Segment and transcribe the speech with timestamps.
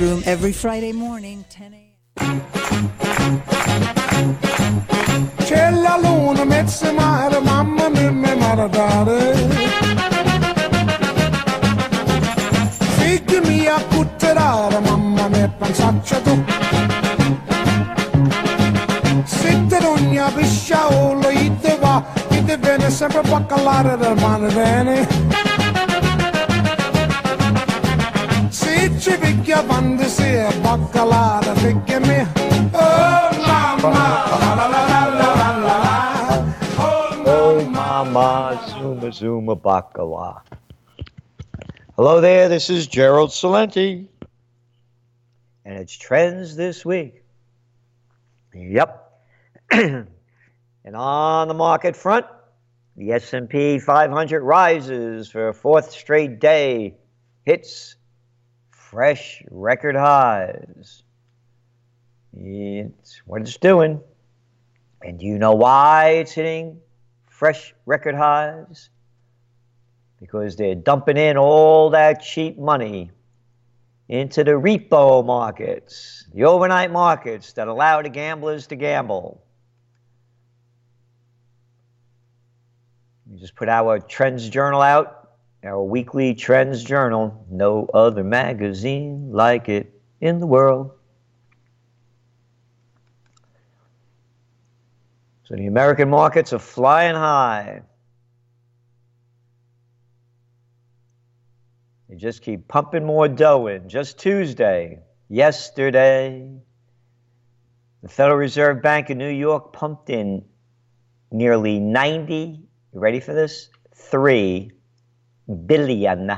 [0.00, 1.72] Room every Friday morning, 10
[2.18, 2.42] a.m.
[5.36, 9.34] C'è la luna, mezza mare, mamma mia, mi maradare.
[12.98, 16.44] Figli mia, cutterare, mamma mia, pensaccia tu.
[19.24, 25.23] Sitte ogni pisciaolo, ite va, ite viene sempre baccalare del mare bene.
[32.74, 33.90] Oh mama,
[34.40, 40.42] la la la la la la la Oh mamma, zuma zuma bakala.
[41.96, 44.08] Hello there, this is Gerald Celente
[45.64, 47.22] and it's Trends This Week.
[48.54, 49.22] Yep.
[49.70, 50.06] and
[50.94, 52.26] on the market front,
[52.96, 56.96] the S&P 500 rises for a fourth straight day,
[57.44, 57.93] hits
[58.94, 61.02] fresh record highs.
[62.32, 64.00] It's what it's doing.
[65.02, 66.78] And do you know why it's hitting
[67.28, 68.90] fresh record highs?
[70.20, 73.10] Because they're dumping in all that cheap money
[74.08, 79.42] into the repo markets, the overnight markets that allow the gamblers to gamble.
[83.28, 85.23] We just put our Trends Journal out,
[85.64, 87.46] our weekly Trends Journal.
[87.50, 90.92] No other magazine like it in the world.
[95.44, 97.82] So the American markets are flying high.
[102.08, 103.88] They just keep pumping more dough in.
[103.88, 106.50] Just Tuesday, yesterday,
[108.02, 110.44] the Federal Reserve Bank of New York pumped in
[111.30, 113.68] nearly 90, you ready for this?
[113.96, 114.70] $3
[115.66, 116.32] billion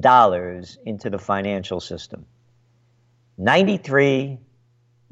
[0.00, 2.26] dollars into the financial system.
[3.38, 4.38] 93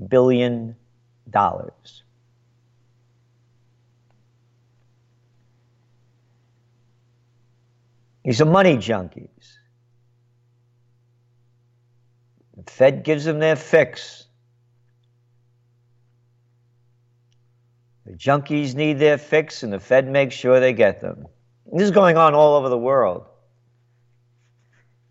[0.09, 0.77] billion
[1.31, 2.03] dollars.
[8.25, 9.29] These are money junkies.
[12.57, 14.27] The Fed gives them their fix.
[18.07, 21.27] The junkies need their fix, and the Fed makes sure they get them.
[21.73, 23.25] This is going on all over the world.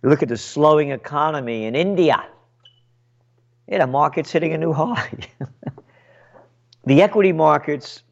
[0.04, 2.24] You look at the slowing economy in India.
[3.68, 5.12] Yeah, the market's hitting a new high.
[6.86, 8.04] the equity markets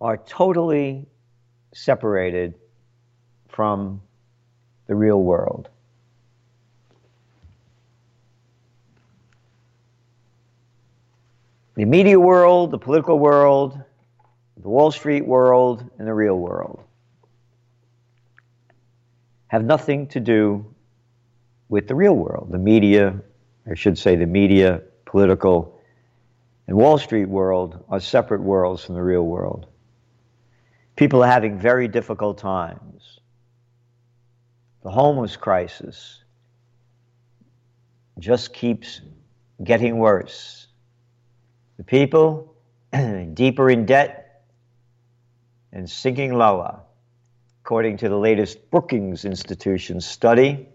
[0.00, 1.06] are totally
[1.74, 2.54] separated
[3.48, 4.00] from
[4.86, 5.68] the real world.
[11.74, 13.78] The media world, the political world,
[14.62, 16.82] the Wall Street world, and the real world
[19.52, 20.64] have nothing to do
[21.68, 22.48] with the real world.
[22.50, 23.20] The media,
[23.70, 25.78] I should say, the media, political,
[26.66, 29.66] and Wall Street world are separate worlds from the real world.
[30.96, 33.20] People are having very difficult times.
[34.84, 36.24] The homeless crisis
[38.18, 39.02] just keeps
[39.62, 40.66] getting worse.
[41.76, 42.54] The people
[43.34, 44.44] deeper in debt
[45.74, 46.80] and sinking lower,
[47.64, 50.68] according to the latest Brookings Institution study.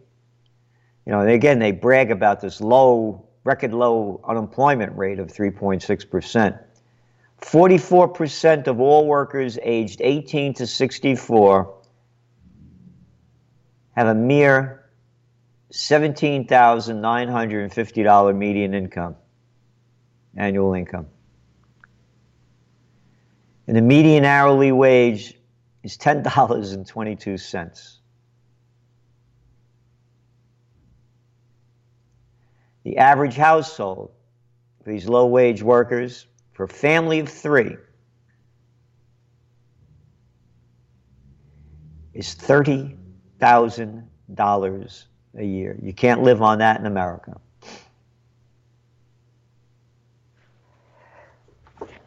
[1.06, 6.58] You know, again, they brag about this low, record low unemployment rate of 3.6%.
[7.42, 11.76] 44% of all workers aged 18 to 64
[13.98, 14.86] have a mere
[15.74, 19.18] $17,950 median income,
[20.38, 21.08] annual income.
[23.68, 25.37] And the median hourly wage
[25.84, 27.98] is $10.22.
[32.84, 34.12] The average household
[34.84, 37.76] for these low wage workers, for a family of three,
[42.14, 45.04] is $30,000
[45.36, 45.78] a year.
[45.82, 47.38] You can't live on that in America.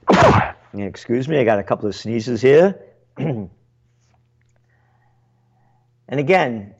[0.75, 2.81] Excuse me, I got a couple of sneezes here.
[6.11, 6.75] and again,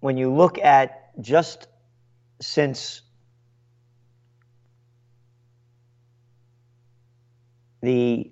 [0.00, 1.68] when you look at just
[2.38, 3.00] since
[7.80, 8.30] the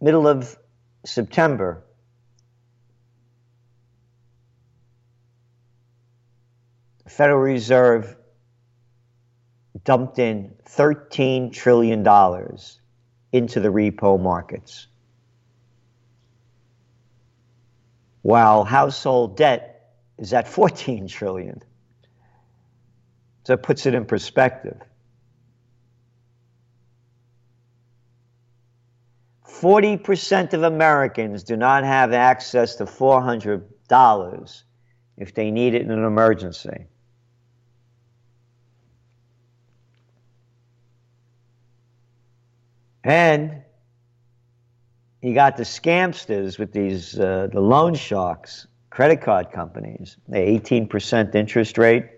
[0.00, 0.56] middle of
[1.04, 1.82] September,
[7.02, 8.16] the Federal Reserve
[9.82, 12.06] dumped in $13 trillion
[13.32, 14.86] into the repo markets.
[18.22, 21.62] While household debt is at 14 trillion.
[23.44, 24.80] So it puts it in perspective.
[29.62, 34.62] 40% of Americans do not have access to $400
[35.16, 36.86] if they need it in an emergency.
[43.04, 43.62] And
[45.22, 51.34] you got the scamsters with these, uh, the loan sharks, credit card companies, the 18%
[51.36, 52.08] interest rate.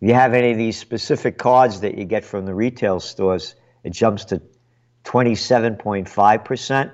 [0.00, 3.54] If you have any of these specific cards that you get from the retail stores,
[3.82, 4.42] it jumps to
[5.04, 6.92] 27.5%.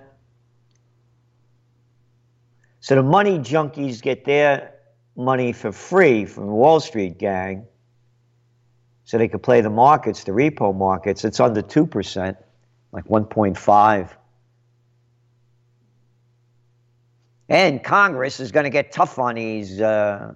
[2.81, 4.75] So the money junkies get their
[5.17, 7.67] money for free from the Wall Street gang
[9.05, 11.25] so they could play the markets, the repo markets.
[11.25, 12.37] It's under 2%,
[12.93, 14.11] like 1.5.
[17.49, 20.33] And Congress is going to get tough on these uh,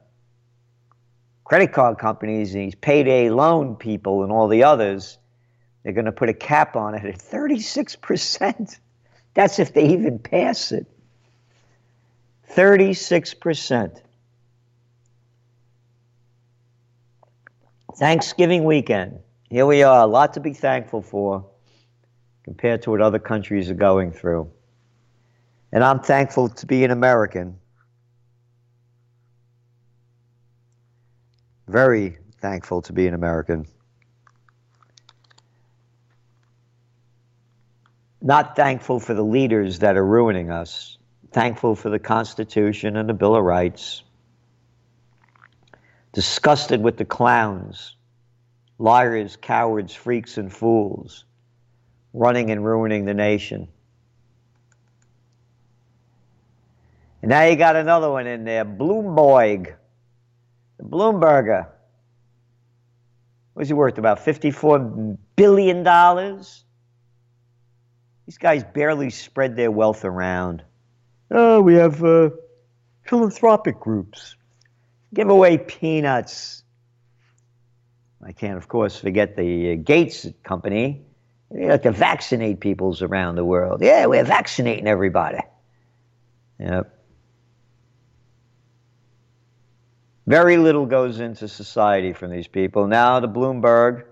[1.45, 5.19] credit card companies, these payday loan people, and all the others.
[5.83, 8.79] They're going to put a cap on it at 36%.
[9.33, 10.87] That's if they even pass it.
[12.53, 14.03] 36%.
[17.99, 19.19] Thanksgiving weekend.
[19.51, 21.51] Here we are, a lot to be thankful for
[22.45, 24.53] compared to what other countries are going through.
[25.73, 27.59] And I'm thankful to be an American.
[31.67, 33.67] Very thankful to be an American.
[38.23, 40.99] Not thankful for the leaders that are ruining us.
[41.33, 44.05] Thankful for the Constitution and the Bill of Rights
[46.19, 47.95] disgusted with the clowns,
[48.81, 51.25] liars, cowards, freaks, and fools
[52.13, 53.69] running and ruining the nation.
[57.23, 59.77] And now you got another one in there, Bloomberg.
[60.79, 61.69] the Bloomberger.
[63.55, 63.99] What's he worth?
[63.99, 65.85] About $54 billion?
[68.27, 70.65] These guys barely spread their wealth around.
[71.31, 72.31] Oh, we have uh,
[73.05, 74.35] philanthropic groups
[75.15, 76.63] give away peanuts.
[78.23, 81.03] I can't, of course, forget the uh, Gates Company.
[81.51, 83.81] They like to vaccinate peoples around the world.
[83.83, 85.39] Yeah, we're vaccinating everybody.
[86.59, 86.95] Yep.
[90.27, 92.87] Very little goes into society from these people.
[92.87, 94.05] Now, the Bloomberg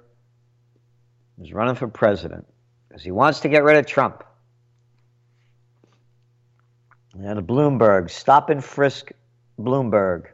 [1.43, 2.47] is running for president
[2.89, 4.25] because he wants to get rid of Trump.
[7.15, 9.11] Now, the Bloomberg, stop and frisk
[9.59, 10.29] Bloomberg.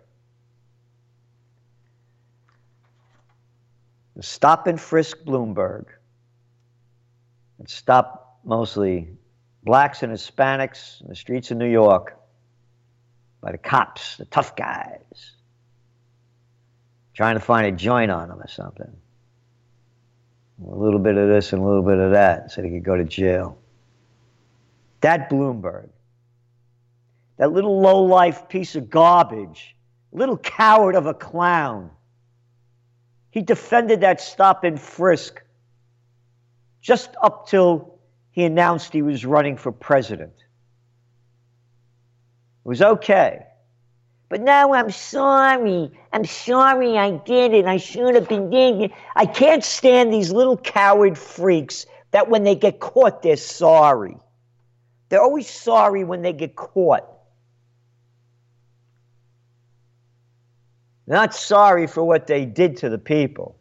[4.23, 5.87] Stop and frisk Bloomberg
[7.59, 9.09] and stop mostly
[9.65, 12.19] blacks and Hispanics in the streets of New York
[13.41, 15.33] by the cops, the tough guys,
[17.15, 18.93] trying to find a joint on them or something.
[20.71, 22.97] A little bit of this and a little bit of that so they could go
[22.97, 23.59] to jail.
[25.01, 25.89] That Bloomberg,
[27.39, 29.75] that little low-life piece of garbage,
[30.13, 31.91] little coward of a clown,
[33.33, 35.43] he defended that stop and frisk
[36.83, 37.99] just up till
[38.31, 40.35] he announced he was running for president.
[42.65, 43.47] It was okay.
[44.29, 45.91] But now I'm sorry.
[46.13, 47.65] I'm sorry I did it.
[47.65, 48.93] I should have been doing it.
[49.17, 54.17] I can't stand these little coward freaks that when they get caught, they're sorry.
[55.09, 57.12] They're always sorry when they get caught.
[61.13, 63.57] Not sorry for what they did to the people.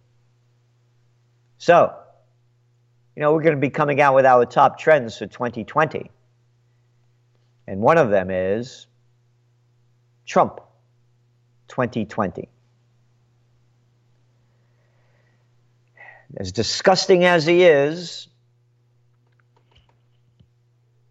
[1.57, 1.93] So,
[3.15, 6.09] you know, we're going to be coming out with our top trends for 2020.
[7.67, 8.87] And one of them is
[10.25, 10.59] Trump
[11.67, 12.49] 2020.
[16.37, 18.27] As disgusting as he is,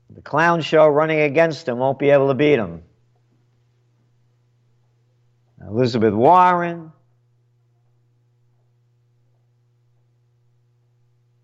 [0.09, 2.83] the clown show running against him won't be able to beat him.
[5.67, 6.93] Elizabeth Warren,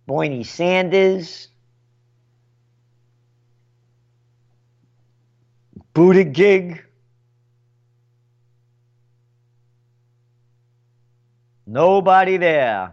[0.06, 1.48] Bernie Sanders,
[5.94, 6.80] Buttigieg,
[11.66, 12.92] nobody there.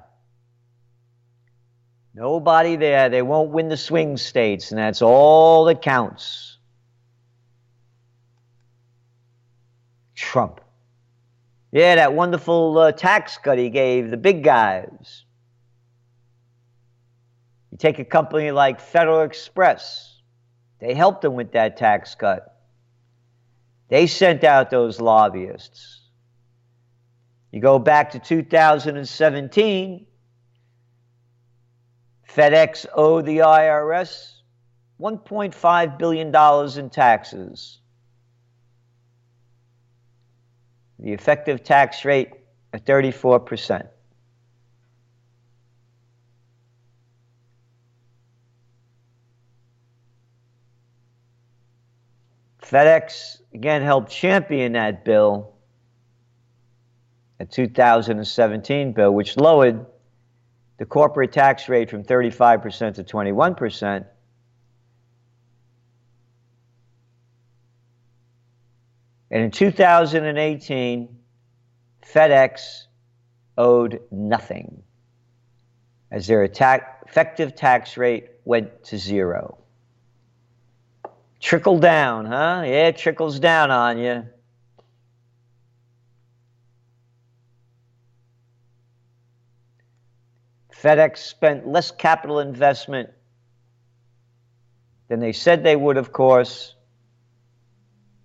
[2.16, 3.10] Nobody there.
[3.10, 6.58] They won't win the swing states, and that's all that counts.
[10.16, 10.63] Trump.
[11.74, 15.26] Yeah, that wonderful uh, tax cut he gave the big guys.
[17.72, 20.22] You take a company like Federal Express,
[20.80, 22.62] They helped them with that tax cut.
[23.90, 26.02] They sent out those lobbyists.
[27.52, 30.06] You go back to 2017,
[32.30, 34.34] FedEx owed the IRS
[35.02, 37.80] $1.5 billion in taxes.
[41.00, 42.32] The effective tax rate
[42.72, 43.88] at 34%.
[52.62, 55.54] FedEx again helped champion that bill,
[57.40, 59.86] a 2017 bill, which lowered
[60.78, 64.06] the corporate tax rate from 35% to 21%.
[69.34, 71.18] And in 2018,
[72.06, 72.84] FedEx
[73.58, 74.84] owed nothing
[76.12, 79.58] as their attack, effective tax rate went to zero.
[81.40, 82.62] Trickle down, huh?
[82.64, 84.24] Yeah, it trickles down on you.
[90.80, 93.10] FedEx spent less capital investment
[95.08, 96.76] than they said they would, of course,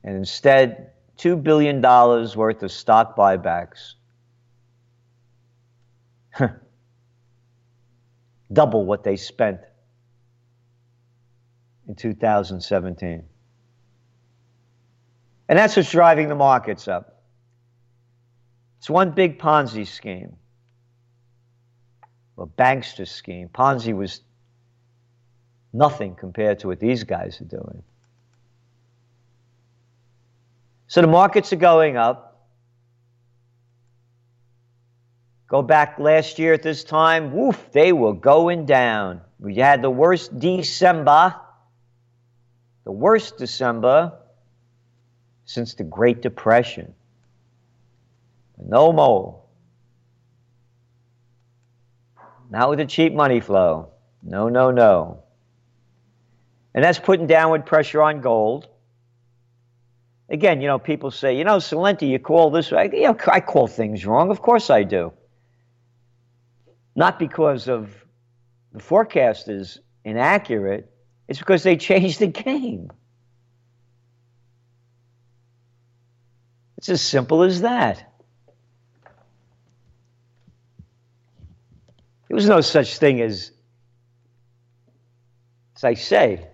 [0.04, 3.94] and instead, $2 billion worth of stock buybacks.
[8.52, 9.60] Double what they spent
[11.88, 13.24] in 2017.
[15.48, 17.22] And that's what's driving the markets up.
[18.78, 20.36] It's one big Ponzi scheme
[22.38, 23.48] a bankster scheme.
[23.48, 24.20] Ponzi was
[25.72, 27.82] nothing compared to what these guys are doing.
[30.88, 32.28] So the markets are going up.
[35.46, 39.20] Go back last year at this time, woof, they were going down.
[39.38, 41.34] We had the worst December,
[42.84, 44.12] the worst December
[45.44, 46.94] since the Great Depression.
[48.58, 49.42] No more.
[52.50, 53.90] Not with the cheap money flow.
[54.22, 55.22] No, no, no.
[56.74, 58.68] And that's putting downward pressure on gold.
[60.30, 63.40] Again, you know, people say, you know, Celente, you call this, I, you know, I
[63.40, 64.30] call things wrong.
[64.30, 65.12] Of course I do.
[66.94, 68.04] Not because of
[68.72, 70.90] the forecast is inaccurate,
[71.28, 72.90] it's because they changed the game.
[76.76, 78.04] It's as simple as that.
[82.28, 83.50] There was no such thing as,
[85.76, 86.46] as I say,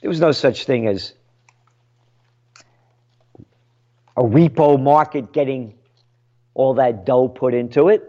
[0.00, 1.14] there was no such thing as
[4.16, 5.74] a repo market getting
[6.54, 8.06] all that dough put into it.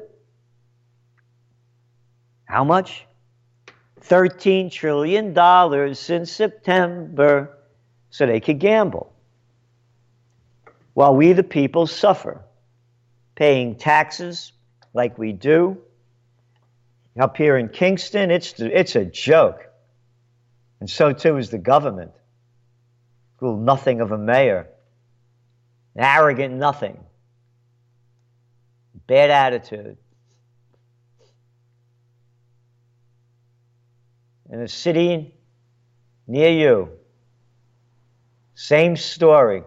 [2.45, 3.05] How much?
[4.01, 7.57] $13 trillion since September
[8.09, 9.13] so they could gamble.
[10.93, 12.41] While we, the people, suffer,
[13.35, 14.51] paying taxes
[14.93, 15.77] like we do,
[17.17, 19.67] up here in Kingston, it's, it's a joke.
[20.79, 22.11] And so too is the government.
[23.39, 24.67] Little nothing of a mayor.
[25.97, 26.99] Arrogant nothing.
[29.07, 29.97] Bad attitude.
[34.49, 35.35] In a city
[36.27, 36.89] near you,
[38.53, 39.63] same story.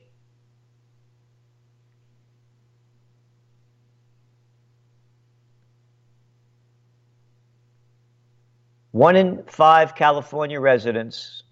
[9.00, 11.44] One in five California residents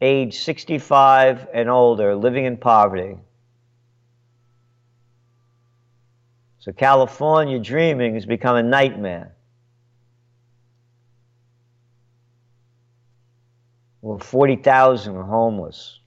[0.00, 3.16] age 65 and older living in poverty.
[6.60, 9.34] So California dreaming has become a nightmare.
[14.00, 15.98] Well, 40,000 are homeless.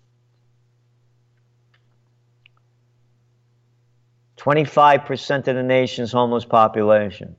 [4.37, 7.35] 25% of the nation's homeless population.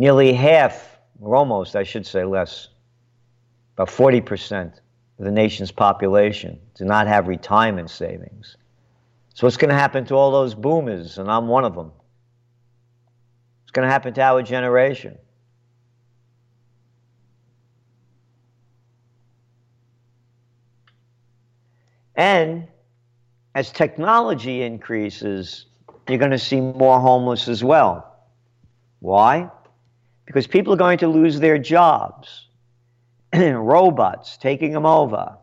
[0.00, 2.68] Nearly half, or almost, I should say less,
[3.74, 4.72] about 40%
[5.18, 8.56] of the nation's population do not have retirement savings.
[9.34, 11.18] So, what's going to happen to all those boomers?
[11.18, 11.92] And I'm one of them.
[13.62, 15.18] What's going to happen to our generation?
[22.16, 22.66] And
[23.54, 25.66] as technology increases,
[26.08, 28.16] you're going to see more homeless as well.
[29.00, 29.50] Why?
[30.30, 32.46] Because people are going to lose their jobs.
[33.34, 35.36] Robots taking them over.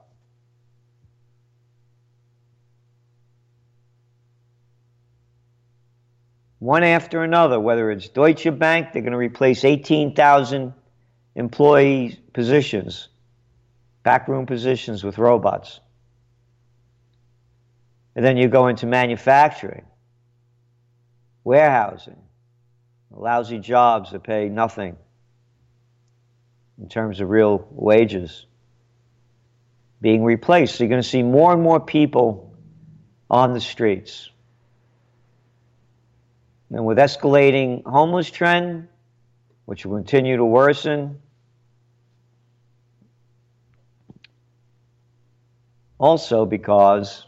[6.59, 10.73] One after another, whether it's Deutsche Bank, they're going to replace 18,000
[11.35, 13.09] employee positions,
[14.03, 15.81] backroom positions with robots.
[18.15, 19.83] And then you go into manufacturing,
[21.43, 22.21] warehousing,
[23.11, 24.97] lousy jobs that pay nothing
[26.79, 28.45] in terms of real wages
[30.01, 30.75] being replaced.
[30.75, 32.53] So you're going to see more and more people
[33.29, 34.29] on the streets.
[36.69, 38.89] And with escalating homeless trend,
[39.65, 41.19] which will continue to worsen,
[45.97, 47.25] also because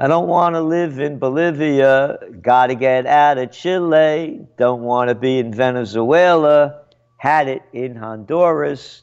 [0.00, 2.18] I don't want to live in Bolivia.
[2.40, 4.46] Got to get out of Chile.
[4.56, 6.82] Don't want to be in Venezuela.
[7.16, 9.02] Had it in Honduras.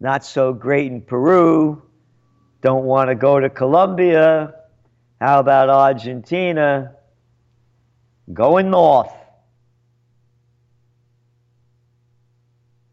[0.00, 1.82] Not so great in Peru.
[2.60, 4.54] Don't want to go to Colombia.
[5.18, 6.94] How about Argentina?
[8.30, 9.12] Going north.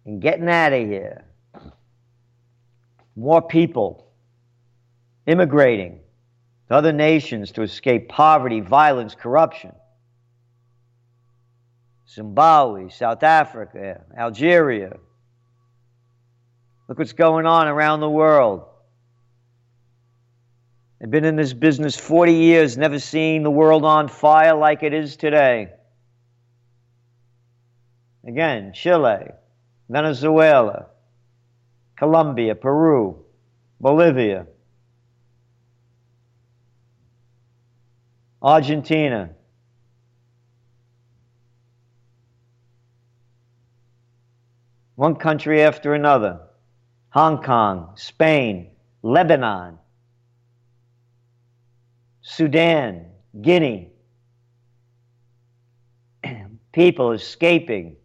[0.05, 1.25] And getting out of here.
[3.17, 4.07] More people
[5.27, 5.99] immigrating
[6.69, 9.71] to other nations to escape poverty, violence, corruption.
[12.07, 14.93] Zimbabwe, South Africa, Algeria.
[16.87, 18.65] Look what's going on around the world.
[21.01, 24.93] I've been in this business 40 years, never seen the world on fire like it
[24.93, 25.69] is today.
[28.27, 29.29] Again, Chile,
[29.87, 30.87] Venezuela,
[31.95, 33.23] Colombia, Peru,
[33.79, 34.45] Bolivia.
[38.41, 39.31] Argentina.
[44.95, 46.41] One country after another.
[47.11, 48.71] Hong Kong, Spain,
[49.01, 49.79] Lebanon,
[52.21, 53.07] Sudan,
[53.41, 53.91] Guinea.
[56.71, 57.95] People escaping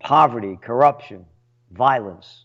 [0.00, 1.26] poverty, corruption,
[1.72, 2.44] violence.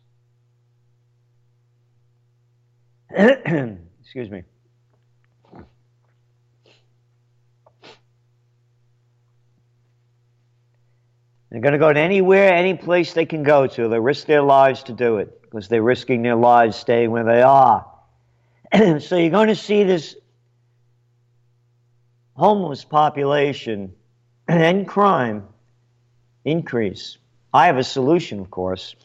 [3.16, 4.44] Excuse me.
[11.54, 13.88] They're going to go to anywhere, any place they can go to.
[13.88, 17.44] They risk their lives to do it because they're risking their lives staying where they
[17.44, 17.86] are.
[19.00, 20.16] so you're going to see this
[22.34, 23.94] homeless population
[24.48, 25.48] and crime
[26.44, 27.20] increase.
[27.54, 28.96] I have a solution, of course.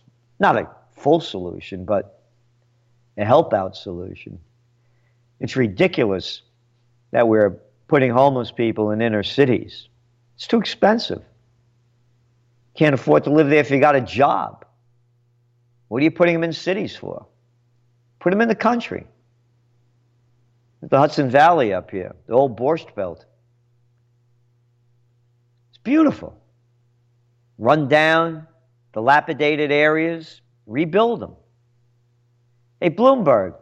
[0.40, 2.22] Not a full solution, but
[3.18, 4.40] a help out solution.
[5.38, 6.40] It's ridiculous
[7.10, 7.58] that we're
[7.88, 9.90] putting homeless people in inner cities.
[10.36, 11.22] It's too expensive.
[12.78, 14.64] Can't afford to live there if you got a job.
[15.88, 17.26] What are you putting them in cities for?
[18.20, 19.04] Put them in the country.
[20.80, 23.26] The Hudson Valley up here, the old Borscht Belt.
[25.70, 26.40] It's beautiful.
[27.58, 28.46] Run down,
[28.92, 31.34] dilapidated areas, rebuild them.
[32.80, 33.56] Hey, Bloomberg.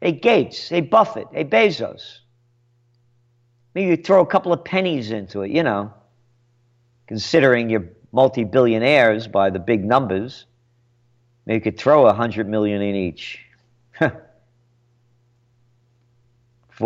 [0.00, 0.70] Hey, Gates.
[0.70, 1.26] Hey, Buffett.
[1.30, 2.20] Hey, Bezos.
[3.74, 5.92] Maybe you throw a couple of pennies into it, you know,
[7.06, 10.46] considering you're multi billionaires by the big numbers.
[11.46, 13.40] You could throw a hundred million in each.
[14.00, 14.12] four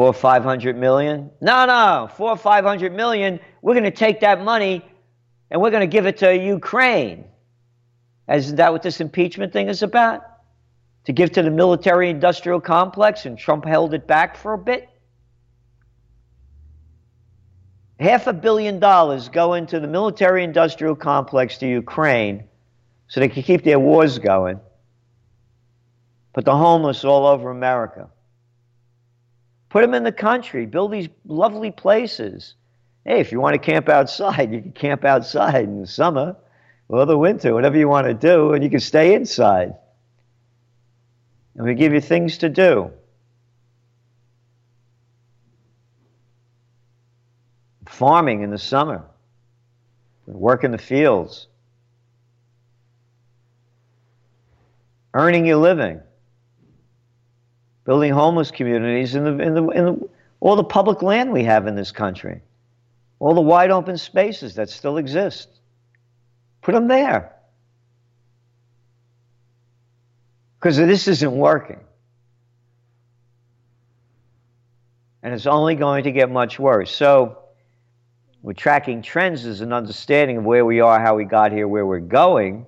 [0.07, 1.31] or five hundred million?
[1.41, 3.41] No, no, four or five hundred million.
[3.61, 4.85] We're going to take that money
[5.51, 7.25] and we're going to give it to Ukraine.
[8.33, 10.23] Isn't that what this impeachment thing is about?
[11.05, 14.89] To give to the military industrial complex, and Trump held it back for a bit?
[18.03, 22.45] Half a billion dollars go into the military industrial complex to Ukraine
[23.07, 24.59] so they can keep their wars going.
[26.33, 28.09] Put the homeless all over America.
[29.69, 30.67] Put them in the country.
[30.67, 32.55] Build these lovely places.
[33.05, 36.37] Hey, if you want to camp outside, you can camp outside in the summer
[36.89, 39.75] or the winter, whatever you want to do, and you can stay inside.
[41.55, 42.91] And we give you things to do.
[48.03, 49.05] Farming in the summer,
[50.27, 51.47] work in the fields,
[55.15, 56.01] earning your living
[57.85, 60.09] building homeless communities in the, in the, in the,
[60.41, 62.41] all the public land we have in this country,
[63.19, 65.49] all the wide open spaces that still exist.
[66.61, 67.35] Put them there.
[70.59, 71.81] Because this isn't working.
[75.23, 76.91] And it's only going to get much worse.
[76.91, 77.42] So,
[78.43, 81.87] we're tracking trends as an understanding of where we are, how we got here, where
[81.87, 82.67] we're going.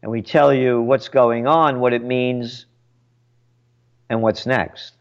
[0.00, 2.66] And we tell you what's going on, what it means,
[4.08, 4.94] and what's next.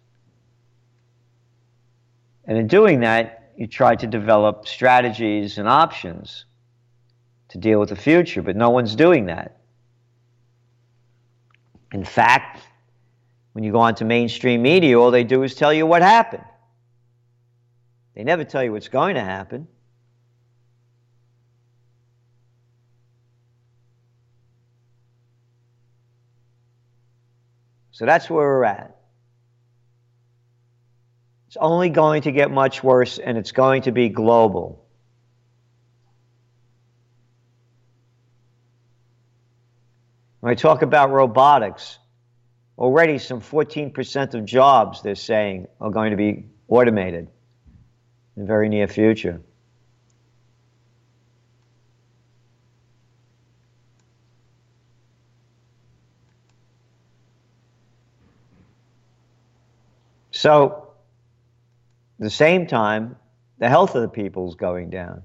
[2.45, 6.45] And in doing that, you try to develop strategies and options
[7.49, 9.57] to deal with the future, but no one's doing that.
[11.93, 12.63] In fact,
[13.53, 16.45] when you go onto mainstream media, all they do is tell you what happened.
[18.15, 19.67] They never tell you what's going to happen.
[27.91, 28.95] So that's where we're at.
[31.47, 34.85] It's only going to get much worse and it's going to be global.
[40.39, 41.99] When I talk about robotics,
[42.77, 47.27] already some 14% of jobs, they're saying, are going to be automated
[48.35, 49.41] in the very near future.
[60.41, 60.87] So,
[62.19, 63.15] at the same time,
[63.59, 65.21] the health of the people is going down.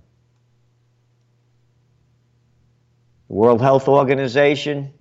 [3.29, 4.93] The World Health Organization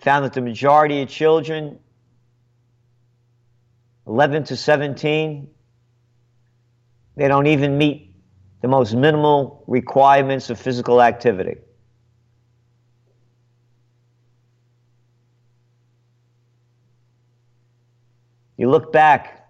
[0.00, 1.78] found that the majority of children,
[4.08, 5.48] 11 to 17,
[7.14, 8.12] they don't even meet
[8.60, 11.58] the most minimal requirements of physical activity.
[18.56, 19.42] You look back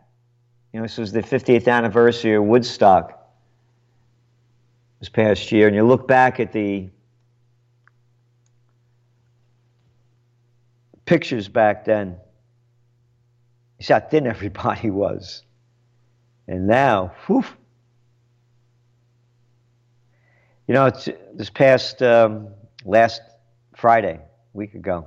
[0.74, 3.16] you know, this was the 50th anniversary of Woodstock
[4.98, 6.90] this past year, and you look back at the
[11.04, 12.16] pictures back then,
[13.78, 15.44] you see how thin everybody was.
[16.48, 17.44] And now, whew.
[20.66, 22.48] You know, it's this past um,
[22.84, 23.22] last
[23.76, 24.18] Friday,
[24.54, 25.06] week ago,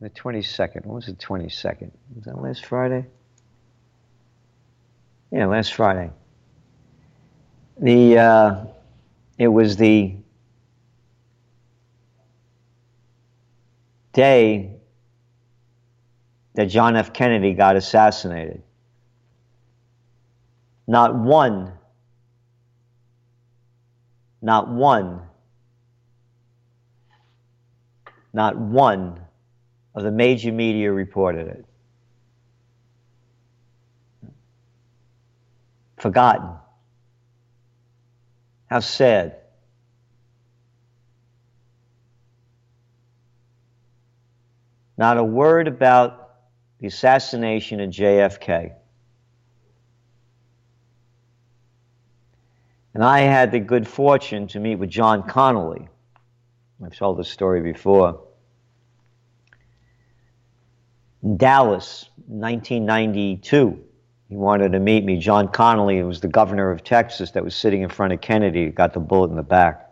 [0.00, 0.86] The 22nd.
[0.86, 1.90] What was the 22nd?
[2.14, 3.06] Was that last Friday?
[5.30, 6.10] Yeah, last Friday.
[7.78, 8.64] The uh,
[9.38, 10.16] it was the
[14.12, 14.76] day
[16.54, 17.12] that John F.
[17.12, 18.62] Kennedy got assassinated.
[20.86, 21.72] Not one,
[24.42, 25.20] not one,
[28.32, 29.20] not one
[29.94, 31.64] of the major media reported it.
[35.98, 36.50] Forgotten.
[38.66, 39.36] How sad.
[44.96, 46.30] Not a word about
[46.78, 48.72] the assassination of JFK.
[52.94, 55.88] And I had the good fortune to meet with John Connally.
[56.84, 58.20] I've told this story before.
[61.36, 63.84] Dallas, 1992.
[64.28, 65.18] He wanted to meet me.
[65.18, 68.92] John Connally was the governor of Texas that was sitting in front of Kennedy, got
[68.92, 69.90] the bullet in the back.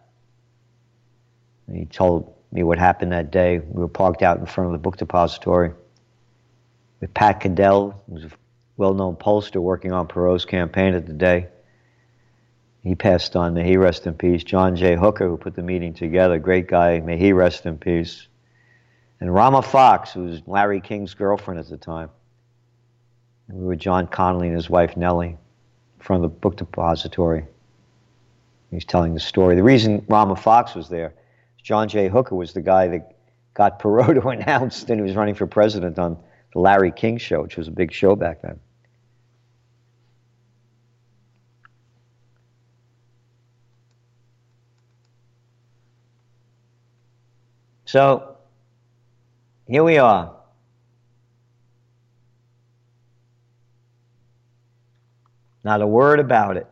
[1.66, 3.58] And he told me what happened that day.
[3.58, 5.72] We were parked out in front of the book depository
[7.00, 8.30] with Pat Caddell, who was a
[8.76, 11.48] well known pollster working on Perot's campaign at the day.
[12.82, 13.54] He passed on.
[13.54, 14.44] May he rest in peace.
[14.44, 14.96] John J.
[14.96, 17.00] Hooker, who put the meeting together, great guy.
[17.00, 18.28] May he rest in peace
[19.20, 22.10] and Rama Fox, who was Larry King's girlfriend at the time.
[23.48, 25.36] And we were John Connally and his wife Nellie
[25.98, 27.44] from the book depository.
[28.70, 29.56] He's telling the story.
[29.56, 31.14] The reason Rama Fox was there,
[31.62, 32.08] John J.
[32.08, 33.16] Hooker was the guy that
[33.54, 36.18] got Perot to announce that he was running for president on
[36.52, 38.60] the Larry King show, which was a big show back then.
[47.84, 48.27] So
[49.68, 50.34] here we are.
[55.62, 56.66] Not a word about it.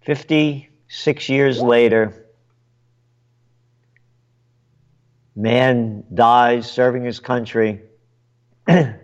[0.00, 2.26] Fifty-six years later,
[5.36, 7.82] man dies serving his country,
[8.66, 8.98] and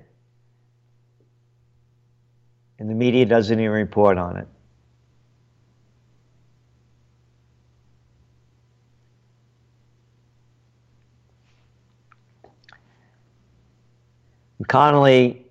[2.79, 4.49] the media doesn't even report on it.
[14.69, 15.43] Connally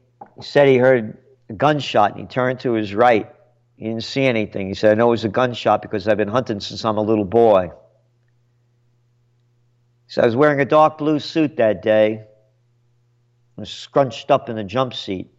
[0.41, 1.17] said he heard
[1.50, 3.32] a gunshot and he turned to his right.
[3.78, 4.67] He didn't see anything.
[4.67, 7.02] He said, I know it was a gunshot because I've been hunting since I'm a
[7.02, 7.71] little boy.
[10.08, 12.26] So I was wearing a dark blue suit that day.
[13.58, 15.32] I was scrunched up in a jump seat.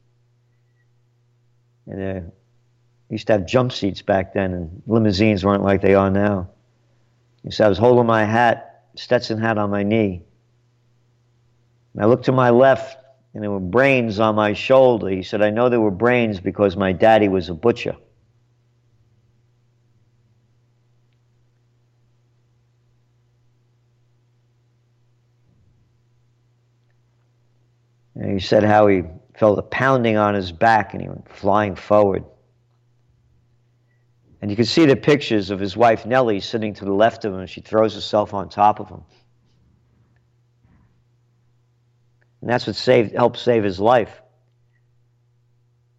[1.86, 2.30] And uh,
[3.12, 6.48] used to have jump seats back then, and limousines weren't like they are now.
[7.44, 10.22] He said I was holding my hat, Stetson hat on my knee.
[11.92, 12.96] And I looked to my left,
[13.34, 15.08] and there were brains on my shoulder.
[15.08, 17.96] He said, I know there were brains because my daddy was a butcher.
[28.14, 29.02] And he said how he
[29.34, 32.24] felt a pounding on his back and he went flying forward.
[34.42, 37.32] And you can see the pictures of his wife Nellie sitting to the left of
[37.32, 37.40] him.
[37.40, 39.02] And she throws herself on top of him.
[42.42, 44.20] And that's what saved, helped save his life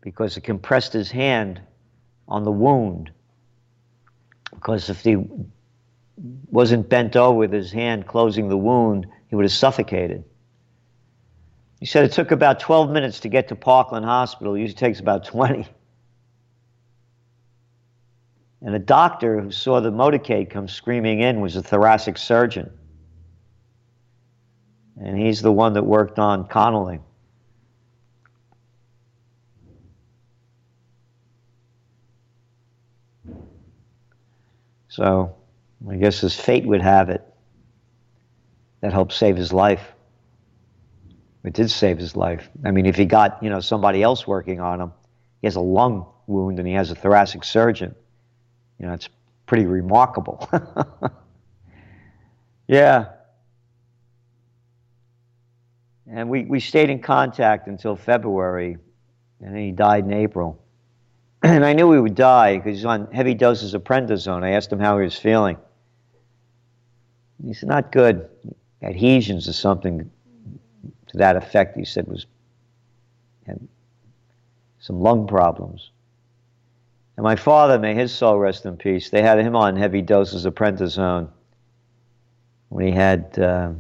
[0.02, 1.62] because it compressed his hand
[2.28, 3.12] on the wound.
[4.54, 5.18] Because if he
[6.52, 10.26] wasn't bent over with his hand closing the wound, he would have suffocated.
[11.80, 14.56] He said it took about 12 minutes to get to Parkland Hospital.
[14.56, 15.66] It usually takes about 20.
[18.62, 22.70] And a doctor who saw the motorcade come screaming in was a thoracic surgeon
[25.00, 27.00] and he's the one that worked on Connally.
[34.88, 35.36] So
[35.90, 37.24] I guess his fate would have it.
[38.82, 39.94] That helped save his life.
[41.44, 42.50] It did save his life.
[42.64, 44.94] I mean, if he got, you know, somebody else working on him,
[45.42, 47.96] he has a lung wound and he has a thoracic surgeon.
[48.80, 49.10] You know, it's
[49.46, 50.48] pretty remarkable.
[52.68, 53.08] yeah.
[56.14, 58.78] And we, we stayed in contact until February,
[59.42, 60.64] and then he died in April.
[61.44, 64.44] and I knew he would die because he's on heavy doses of prednisone.
[64.44, 65.58] I asked him how he was feeling.
[67.44, 68.30] He said, not good.
[68.84, 70.12] Adhesions or something
[71.08, 72.28] to that effect, he said, was
[73.48, 73.68] had
[74.80, 75.90] some lung problems.
[77.18, 80.46] And my father, may his soul rest in peace, they had him on heavy doses
[80.46, 81.30] of prednisone
[82.70, 83.40] when he had...
[83.40, 83.72] Uh,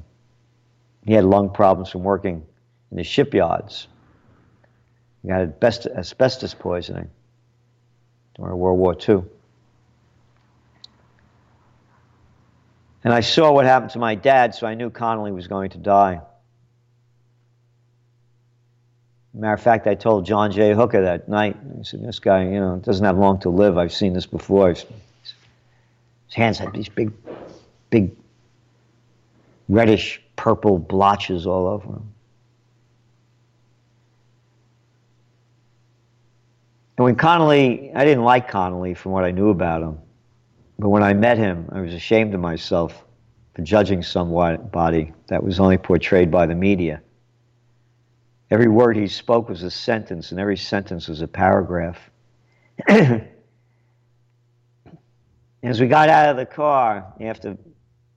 [1.05, 2.45] he had lung problems from working
[2.91, 3.87] in the shipyards.
[5.21, 7.09] He got asbestos poisoning
[8.35, 9.23] during World War II.
[13.03, 15.77] And I saw what happened to my dad, so I knew Connally was going to
[15.77, 16.21] die.
[19.33, 20.73] Matter of fact, I told John J.
[20.73, 21.57] Hooker that night.
[21.79, 23.77] I said, "This guy, you know, doesn't have long to live.
[23.77, 24.69] I've seen this before.
[24.69, 24.85] His
[26.29, 27.11] hands had these big,
[27.89, 28.15] big,
[29.67, 32.13] reddish purple blotches all over him.
[36.97, 39.97] And when Connally, I didn't like Connally from what I knew about him,
[40.77, 43.03] but when I met him, I was ashamed of myself
[43.55, 47.01] for judging somebody that was only portrayed by the media.
[48.51, 51.97] Every word he spoke was a sentence, and every sentence was a paragraph.
[52.87, 53.21] As
[55.79, 57.57] we got out of the car after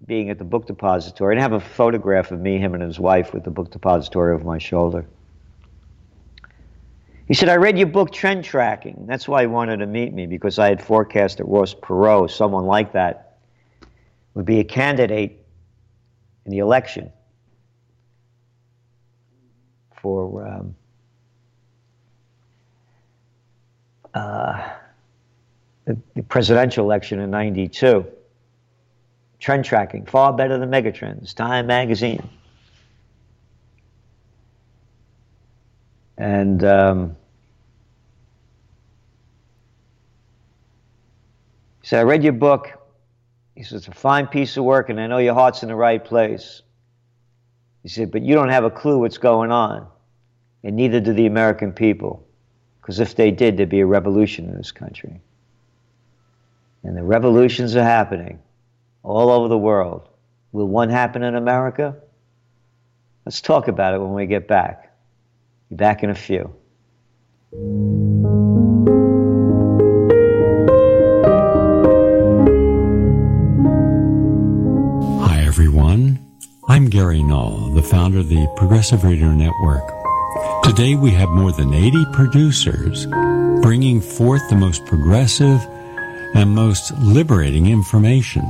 [0.04, 3.32] being at the book depository and have a photograph of me, him, and his wife
[3.32, 5.06] with the book depository over my shoulder.
[7.26, 9.06] He said, I read your book, Trend Tracking.
[9.06, 12.66] That's why he wanted to meet me, because I had forecast that Ross Perot, someone
[12.66, 13.38] like that,
[14.34, 15.44] would be a candidate
[16.44, 17.10] in the election
[20.00, 20.76] for um,
[24.14, 24.68] uh,
[25.86, 28.06] the, the presidential election in 92
[29.46, 32.28] trend tracking, far better than Megatrends, Time Magazine.
[36.18, 37.16] And um,
[41.84, 42.72] said, I read your book.
[43.54, 45.76] He said, it's a fine piece of work, and I know your heart's in the
[45.76, 46.62] right place.
[47.84, 49.86] He said, but you don't have a clue what's going on,
[50.64, 52.26] and neither do the American people.
[52.80, 55.20] Because if they did, there'd be a revolution in this country.
[56.82, 58.40] And the revolutions are happening
[59.06, 60.08] all over the world.
[60.50, 61.96] Will one happen in America?
[63.24, 64.92] Let's talk about it when we get back.
[65.70, 66.52] Be back in a few.
[75.24, 76.18] Hi, everyone.
[76.68, 79.88] I'm Gary Null, the founder of the Progressive Radio Network.
[80.64, 83.06] Today we have more than 80 producers
[83.62, 85.64] bringing forth the most progressive
[86.34, 88.42] and most liberating information.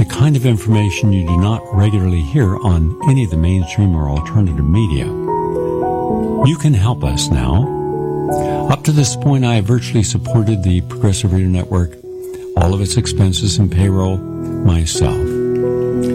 [0.00, 4.08] The kind of information you do not regularly hear on any of the mainstream or
[4.08, 5.04] alternative media.
[5.04, 8.68] You can help us now.
[8.72, 11.98] Up to this point, I have virtually supported the Progressive Radio Network,
[12.56, 15.18] all of its expenses and payroll, myself.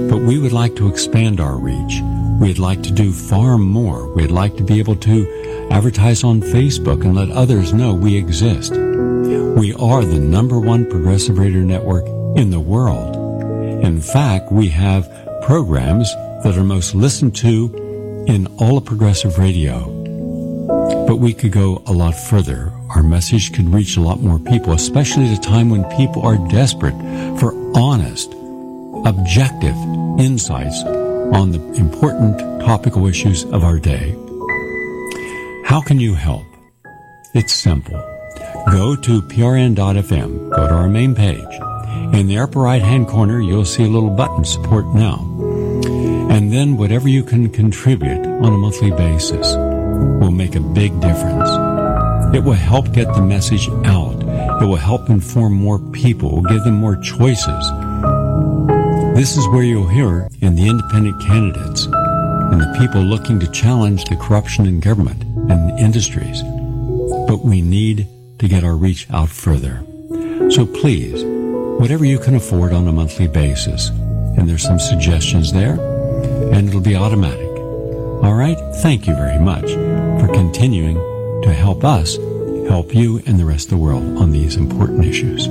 [0.09, 2.01] But we would like to expand our reach.
[2.41, 4.11] We'd like to do far more.
[4.15, 8.71] We'd like to be able to advertise on Facebook and let others know we exist.
[8.71, 13.14] We are the number one progressive radio network in the world.
[13.83, 15.09] In fact, we have
[15.43, 19.85] programs that are most listened to in all of progressive radio.
[21.07, 22.71] But we could go a lot further.
[22.95, 26.37] Our message could reach a lot more people, especially at a time when people are
[26.49, 26.95] desperate
[27.39, 28.33] for honest,
[29.05, 29.75] objective
[30.19, 34.15] insights on the important topical issues of our day.
[35.65, 36.45] How can you help?
[37.33, 37.95] It's simple.
[38.71, 41.43] Go to prn.fm, go to our main page.
[42.13, 45.19] In the upper right hand corner, you'll see a little button, Support Now.
[46.29, 51.49] And then whatever you can contribute on a monthly basis will make a big difference.
[52.35, 54.21] It will help get the message out.
[54.61, 57.71] It will help inform more people, give them more choices.
[59.15, 64.03] This is where you'll hear in the independent candidates and the people looking to challenge
[64.05, 66.41] the corruption in government and industries.
[67.27, 68.07] But we need
[68.39, 69.83] to get our reach out further.
[70.51, 71.23] So please,
[71.79, 75.79] whatever you can afford on a monthly basis, and there's some suggestions there,
[76.53, 77.49] and it'll be automatic.
[78.23, 78.57] All right?
[78.77, 79.71] Thank you very much
[80.21, 80.95] for continuing
[81.43, 82.17] to help us
[82.67, 85.47] help you and the rest of the world on these important issues.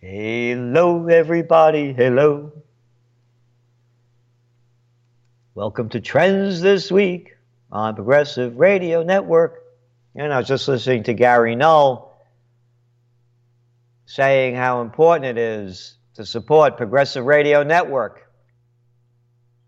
[0.00, 1.92] Hello, everybody.
[1.92, 2.52] Hello.
[5.54, 7.36] Welcome to Trends This Week
[7.72, 9.62] on Progressive Radio Network.
[10.14, 12.14] And I was just listening to Gary Null
[14.06, 18.30] saying how important it is to support Progressive Radio Network.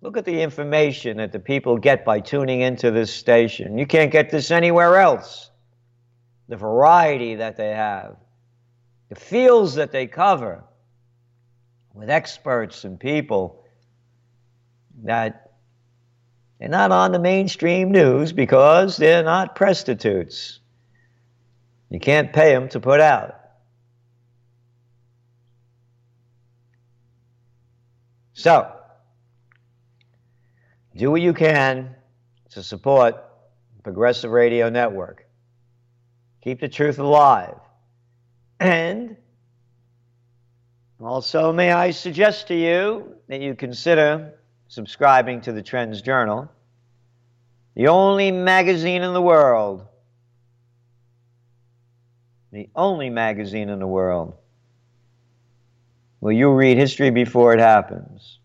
[0.01, 3.79] Look at the information that the people get by tuning into this station.
[3.79, 5.51] You can't get this anywhere else.
[6.49, 8.17] The variety that they have,
[9.09, 10.65] the fields that they cover
[11.95, 13.65] with experts and people
[15.05, 15.53] that
[16.59, 20.61] they're not on the mainstream news because they're not prostitutes.
[21.91, 23.35] You can't pay them to put out.
[28.35, 28.73] So,
[30.95, 31.95] do what you can
[32.51, 33.17] to support
[33.83, 35.27] Progressive Radio Network.
[36.43, 37.59] Keep the truth alive.
[38.61, 39.17] And
[41.01, 44.35] also, may I suggest to you that you consider
[44.67, 46.51] subscribing to the Trends Journal,
[47.75, 49.87] the only magazine in the world,
[52.53, 54.35] the only magazine in the world
[56.21, 58.39] where you read history before it happens.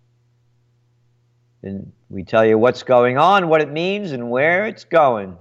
[1.64, 5.38] And we tell you what's going on, what it means, and where it's going.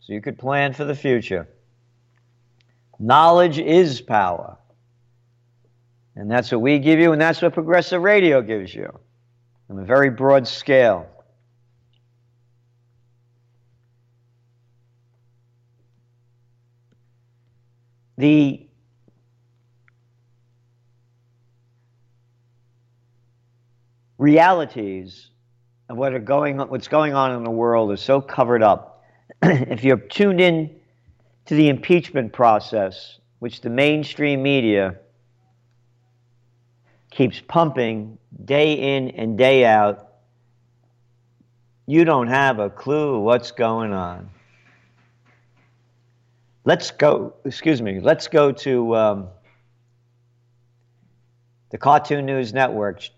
[0.00, 1.48] So you could plan for the future.
[2.98, 4.56] Knowledge is power.
[6.14, 8.90] And that's what we give you, and that's what Progressive Radio gives you
[9.68, 11.06] on a very broad scale.
[18.16, 18.66] The
[24.16, 25.28] realities
[25.90, 29.04] of what are going on, what's going on in the world is so covered up.
[29.42, 30.75] if you're tuned in
[31.46, 34.96] to the impeachment process, which the mainstream media
[37.10, 40.08] keeps pumping day in and day out,
[41.86, 44.28] you don't have a clue what's going on.
[46.64, 49.28] Let's go, excuse me, let's go to um,
[51.70, 53.08] the Cartoon News Network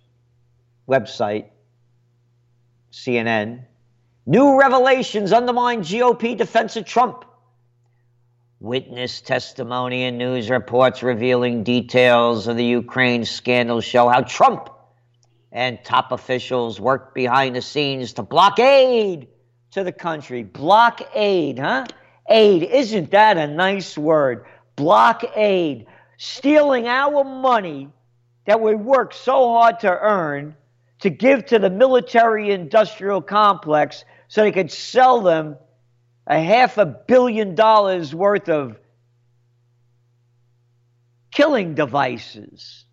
[0.87, 1.47] website,
[2.93, 3.65] CNN.
[4.27, 7.25] New revelations undermine GOP defense of Trump.
[8.61, 14.69] Witness testimony and news reports revealing details of the Ukraine scandal show how Trump
[15.53, 19.29] and top officials worked behind the scenes to block aid
[19.71, 20.43] to the country.
[20.43, 21.87] Block aid, huh?
[22.29, 24.45] Aid, isn't that a nice word?
[24.75, 25.87] Block aid.
[26.17, 27.89] Stealing our money
[28.47, 30.57] that we work so hard to earn
[30.99, 35.57] to give to the military industrial complex so they could sell them
[36.29, 38.79] a half a billion dollars worth of
[41.31, 42.85] killing devices.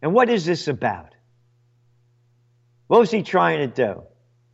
[0.00, 1.14] And what is this about?
[2.86, 4.02] What was he trying to do?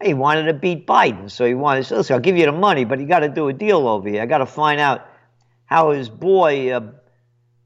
[0.02, 2.52] He wanted to beat Biden, so he wanted to say, listen, I'll give you the
[2.52, 4.22] money, but you got to do a deal over here.
[4.22, 5.06] I got to find out
[5.64, 6.92] how his boy, uh,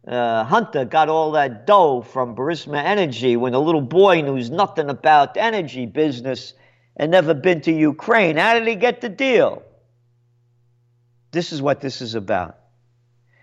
[0.06, 4.90] uh, Hunter got all that dough from Burisma Energy when a little boy knows nothing
[4.90, 6.54] about energy business
[6.96, 8.36] and never been to Ukraine.
[8.36, 9.62] How did he get the deal?
[11.30, 12.58] This is what this is about.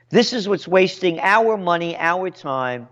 [0.10, 2.88] This is what's wasting our money, our time.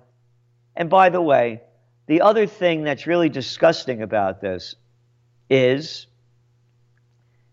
[0.75, 1.61] And by the way,
[2.05, 4.75] the other thing that's really disgusting about this
[5.49, 6.07] is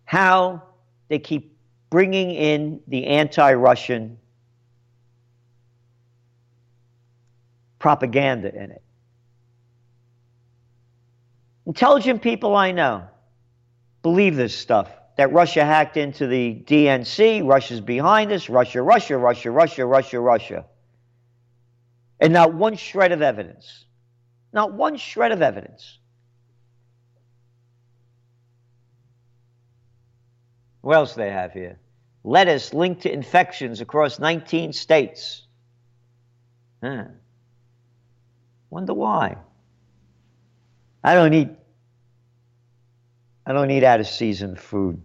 [0.05, 0.63] how
[1.09, 1.57] they keep
[1.91, 4.19] bringing in the anti Russian
[7.85, 8.83] propaganda in it.
[11.67, 13.09] Intelligent people I know
[14.03, 19.51] believe this stuff that Russia hacked into the DNC, Russia's behind us, Russia, Russia, Russia,
[19.51, 20.65] Russia, Russia, Russia.
[22.19, 23.85] And not one shred of evidence.
[24.51, 25.99] Not one shred of evidence.
[30.81, 31.79] What else they have here?
[32.25, 35.47] Lettuce linked to infections across 19 states.
[36.83, 37.09] Huh.
[38.75, 39.37] Wonder why.
[41.05, 41.49] I don't eat
[43.47, 45.01] I don't eat out of season food.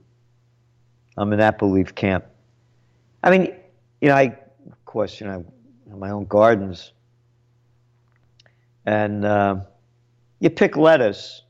[1.16, 2.26] I'm in that belief camp.
[3.22, 3.54] I mean,
[4.02, 4.24] you know, I
[4.72, 5.46] of course, you know,
[5.86, 6.94] my own gardens.
[8.88, 9.58] And uh,
[10.40, 11.44] you pick lettuce.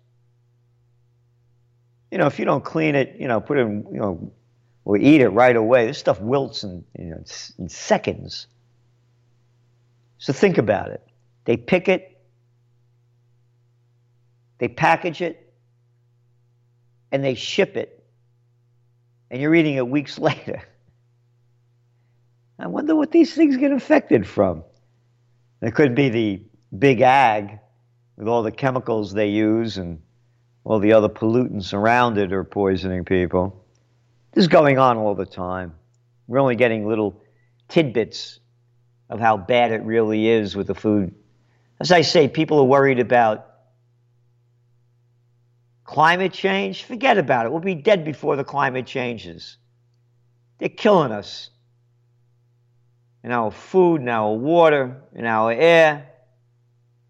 [2.11, 4.33] You know, if you don't clean it, you know, put it in, you know,
[4.83, 7.23] or eat it right away, this stuff wilts in, you know,
[7.59, 8.47] in seconds.
[10.17, 11.08] So think about it.
[11.49, 12.15] They pick it,
[14.59, 15.51] they package it,
[17.11, 18.05] and they ship it.
[19.31, 20.61] And you're eating it weeks later.
[22.59, 24.63] I wonder what these things get infected from.
[25.63, 26.43] It could be the
[26.77, 27.57] big ag
[28.15, 30.03] with all the chemicals they use and
[30.63, 33.65] all the other pollutants around it are poisoning people.
[34.33, 35.73] This is going on all the time.
[36.27, 37.23] We're only getting little
[37.69, 38.39] tidbits
[39.09, 41.15] of how bad it really is with the food
[41.79, 43.45] as I say, people are worried about
[45.85, 46.83] climate change.
[46.83, 47.51] Forget about it.
[47.51, 49.57] We'll be dead before the climate changes.
[50.57, 51.49] They're killing us
[53.23, 56.09] in our food, in our water, in our air.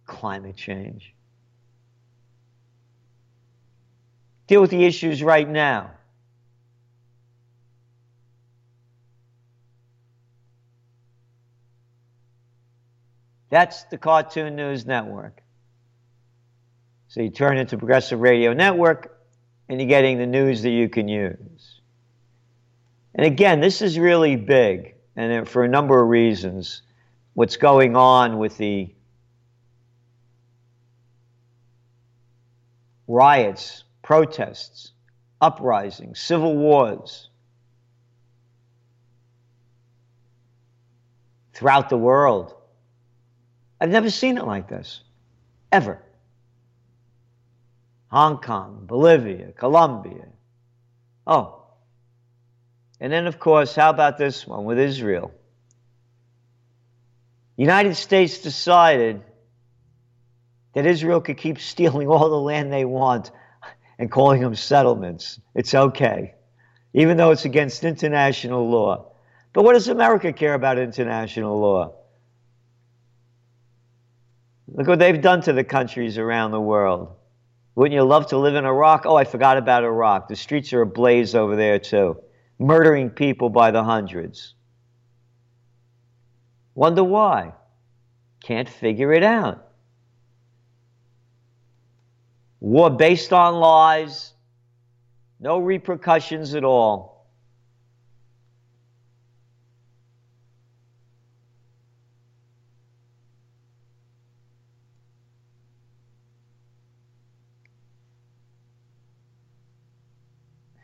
[0.05, 1.13] Climate change.
[4.47, 5.91] Deal with the issues right now.
[13.50, 15.41] That's the Cartoon News Network.
[17.08, 19.18] So you turn into Progressive Radio Network
[19.68, 21.82] and you're getting the news that you can use.
[23.16, 26.84] And again, this is really big, and for a number of reasons.
[27.34, 28.93] What's going on with the
[33.08, 34.91] riots, protests,
[35.41, 37.30] uprisings, civil wars
[41.54, 42.56] throughout the world
[43.80, 45.01] I've never seen it like this,
[45.71, 46.01] ever.
[48.11, 50.25] Hong Kong, Bolivia, Colombia.
[51.25, 51.63] Oh.
[52.99, 55.32] And then, of course, how about this one with Israel?
[57.55, 59.21] United States decided
[60.73, 63.32] that Israel could keep stealing all the land they want
[63.97, 65.39] and calling them settlements.
[65.53, 66.36] It's okay,
[66.93, 69.11] even though it's against international law.
[69.53, 71.99] But what does America care about international law?
[74.74, 77.15] Look what they've done to the countries around the world.
[77.76, 79.05] Wouldn't you love to live in Iraq?
[79.05, 80.28] Oh, I forgot about Iraq.
[80.28, 82.17] The streets are ablaze over there, too,
[82.59, 84.53] murdering people by the hundreds.
[86.76, 87.53] Wonder why?
[88.43, 89.65] Can't figure it out.
[92.59, 94.34] War based on lies,
[95.39, 97.20] no repercussions at all.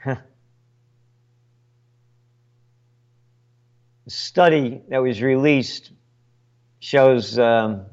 [0.06, 0.18] A
[4.08, 5.92] study that was released
[6.80, 7.86] shows um,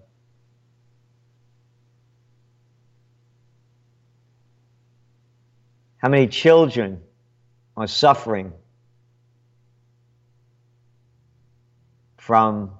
[5.96, 7.00] how many children
[7.76, 8.52] are suffering
[12.18, 12.72] from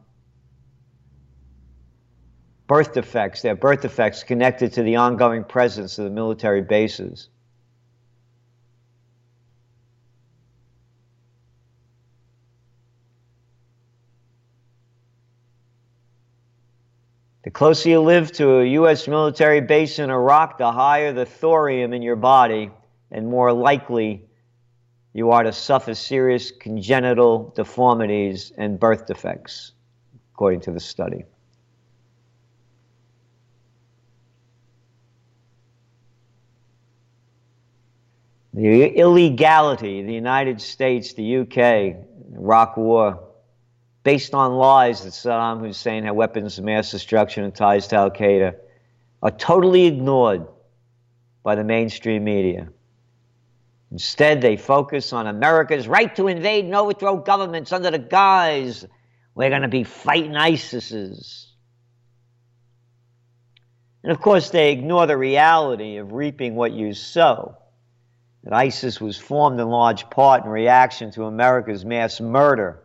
[2.66, 7.28] birth defects, their birth defects connected to the ongoing presence of the military bases.
[17.43, 19.09] The closer you live to a U.S.
[19.09, 22.70] military base in Iraq, the higher the thorium in your body,
[23.11, 24.24] and more likely
[25.12, 29.72] you are to suffer serious congenital deformities and birth defects,
[30.32, 31.24] according to the study.
[38.55, 41.57] The illegality the United States, the UK,
[42.36, 43.32] Iraq War,
[44.03, 48.11] based on lies that Saddam Hussein had weapons of mass destruction and ties to Al
[48.11, 48.57] Qaeda,
[49.22, 50.46] are totally ignored
[51.42, 52.68] by the mainstream media.
[53.92, 58.84] Instead, they focus on America's right to invade and overthrow governments under the guise
[59.34, 61.48] we're going to be fighting ISIS's.
[64.03, 67.57] And of course, they ignore the reality of reaping what you sow.
[68.42, 72.82] That ISIS was formed in large part in reaction to America's mass murder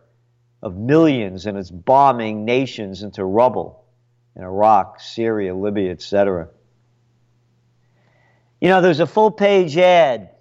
[0.62, 3.86] of millions and its bombing nations into rubble
[4.36, 6.50] in Iraq, Syria, Libya, etc.
[8.60, 10.32] You know, there's a full page ad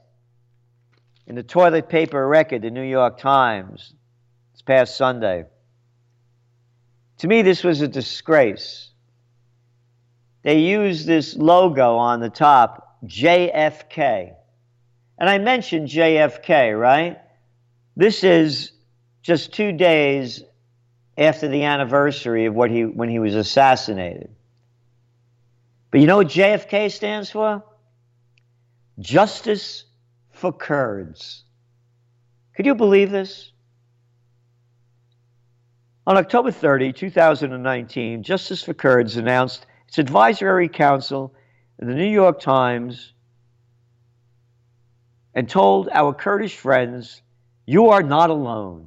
[1.27, 3.95] in the toilet paper record, the New York Times,
[4.53, 5.45] this past Sunday.
[7.19, 8.91] To me, this was a disgrace.
[10.43, 14.33] They used this logo on the top, JFK.
[15.19, 17.19] And I mentioned JFK, right?
[17.97, 18.73] This is
[19.27, 20.45] just two days
[21.18, 24.31] after the anniversary of what he, when he was assassinated.
[25.91, 27.64] But you know what JFK stands for?
[29.01, 29.85] Justice
[30.31, 31.43] for Kurds.
[32.55, 33.51] Could you believe this?
[36.07, 41.35] On October 30, 2019, Justice for Kurds announced its advisory council
[41.81, 43.12] in the New York Times
[45.35, 47.22] and told our Kurdish friends,
[47.66, 48.87] You are not alone.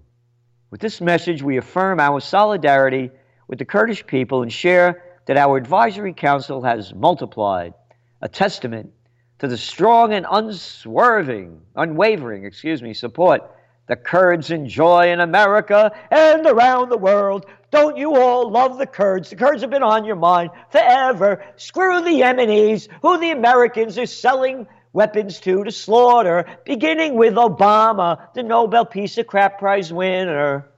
[0.71, 3.09] With this message, we affirm our solidarity
[3.47, 7.73] with the Kurdish people and share that our advisory council has multiplied,
[8.21, 8.91] a testament
[9.39, 13.49] to the strong and unswerving, unwavering, excuse me, support
[13.89, 17.47] the Kurds enjoy in America and around the world.
[17.71, 19.31] Don't you all love the Kurds?
[19.31, 21.43] The Kurds have been on your mind forever.
[21.55, 28.33] Screw the Yemenis, who the Americans are selling weapons to to slaughter, beginning with Obama,
[28.33, 30.69] the Nobel Peace of Crap Prize winner.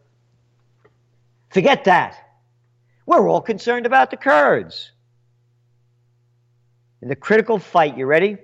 [1.49, 2.16] Forget that.
[3.05, 4.91] We're all concerned about the Kurds.
[7.01, 8.38] In the critical fight, you ready?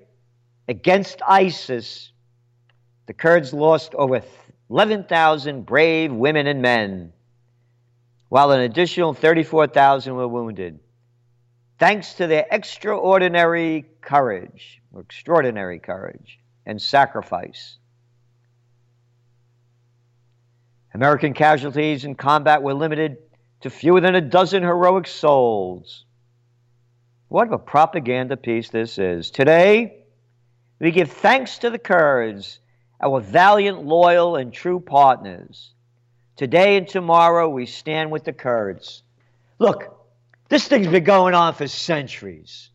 [0.67, 2.11] Against ISIS,
[3.05, 4.21] the Kurds lost over
[4.69, 7.13] 11,000 brave women and men,
[8.29, 10.79] while an additional 34,000 were wounded.
[11.79, 17.77] Thanks to their extraordinary courage, extraordinary courage and sacrifice.
[20.93, 23.17] American casualties in combat were limited
[23.61, 26.05] to fewer than a dozen heroic souls.
[27.27, 29.29] What a propaganda piece this is.
[29.29, 30.05] Today,
[30.79, 32.59] we give thanks to the Kurds,
[33.01, 35.73] our valiant, loyal, and true partners.
[36.35, 39.03] Today and tomorrow, we stand with the Kurds.
[39.59, 39.96] Look,
[40.49, 42.69] this thing's been going on for centuries.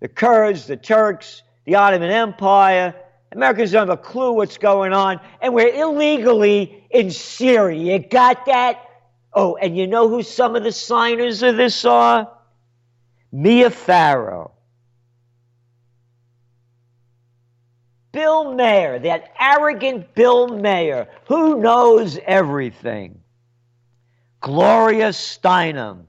[0.00, 2.94] the Kurds, the Turks, the Ottoman Empire.
[3.32, 7.94] Americans don't have a clue what's going on, and we're illegally in Syria.
[7.94, 8.82] You got that?
[9.32, 12.32] Oh, and you know who some of the signers of this are?
[13.30, 14.52] Mia Farrow.
[18.12, 23.20] Bill Maher, that arrogant Bill Maher, who knows everything.
[24.40, 26.04] Gloria Steinem,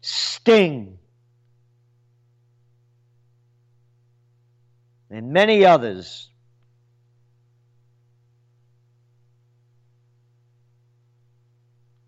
[0.00, 0.98] Sting,
[5.10, 6.28] and many others.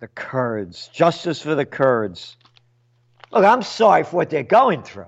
[0.00, 2.36] The Kurds, justice for the Kurds.
[3.32, 5.06] Look, I'm sorry for what they're going through,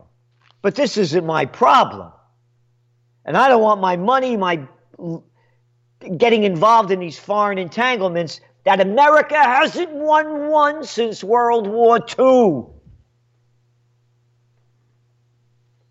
[0.63, 2.13] but this isn't my problem.
[3.25, 4.67] And I don't want my money, my
[6.17, 12.67] getting involved in these foreign entanglements that America hasn't won one since World War II.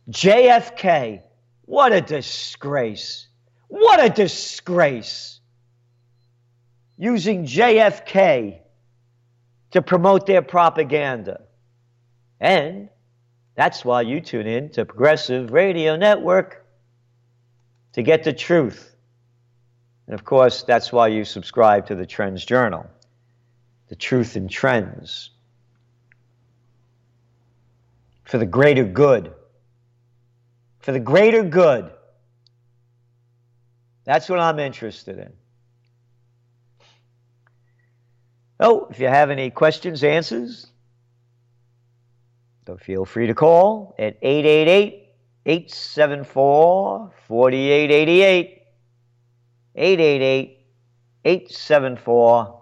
[0.09, 1.21] JFK,
[1.65, 3.27] what a disgrace.
[3.67, 5.39] What a disgrace.
[6.97, 8.59] Using JFK
[9.71, 11.41] to promote their propaganda.
[12.39, 12.89] And
[13.55, 16.65] that's why you tune in to Progressive Radio Network
[17.93, 18.96] to get the truth.
[20.07, 22.85] And of course, that's why you subscribe to the Trends Journal,
[23.89, 25.31] the truth in trends,
[28.23, 29.33] for the greater good.
[30.79, 31.91] For the greater good.
[34.05, 35.33] That's what I'm interested in.
[38.59, 40.67] Oh, if you have any questions, answers,
[42.65, 45.07] so feel free to call at 888
[45.45, 48.56] 874 4888.
[49.77, 50.65] 888
[51.23, 52.61] 874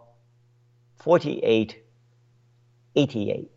[0.97, 3.51] 4888.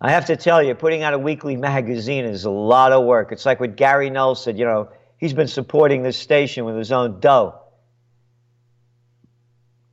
[0.00, 3.32] I have to tell you, putting out a weekly magazine is a lot of work.
[3.32, 6.92] It's like what Gary Null said, you know, he's been supporting this station with his
[6.92, 7.60] own dough.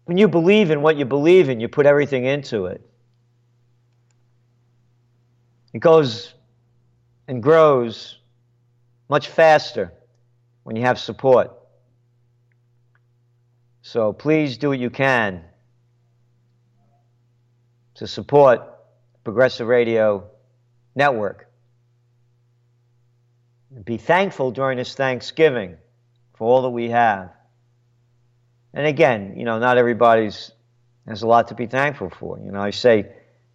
[0.05, 2.87] When you believe in what you believe in, you put everything into it.
[5.73, 6.35] It goes
[7.27, 8.19] and grows
[9.09, 9.91] much faster
[10.63, 11.51] when you have support.
[13.87, 15.43] So please do what you can
[17.93, 18.61] to support
[19.23, 20.23] Progressive Radio
[20.95, 21.47] Network.
[23.83, 25.77] Be thankful during this Thanksgiving
[26.33, 27.29] for all that we have.
[28.73, 30.51] And again, you know, not everybody's
[31.07, 32.39] has a lot to be thankful for.
[32.39, 33.11] You know, I say,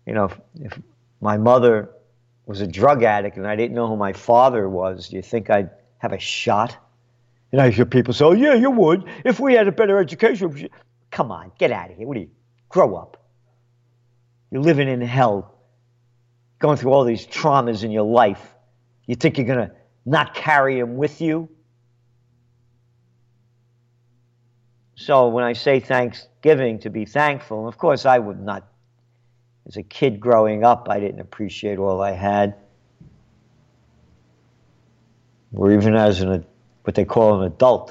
[0.06, 0.78] you know, if, if
[1.20, 1.90] my mother
[2.46, 5.50] was a drug addict and I didn't know who my father was, do you think
[5.50, 6.76] I'd have a shot?
[7.52, 9.04] And I hear people say, oh, yeah, you would.
[9.24, 10.68] If we had a better education.
[11.10, 12.06] Come on, get out of here.
[12.06, 12.30] What do you?
[12.68, 13.16] Grow up.
[14.50, 15.54] You're living in hell,
[16.58, 18.54] going through all these traumas in your life.
[19.06, 19.72] You think you're going to
[20.06, 21.48] not carry them with you?
[24.94, 28.70] So when I say Thanksgiving, to be thankful, of course I would not
[29.66, 32.56] as a kid growing up, I didn't appreciate all I had.
[35.52, 36.44] Or even as an,
[36.82, 37.90] what they call an adult.